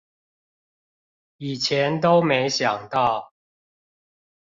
[1.37, 3.33] 以前都沒想到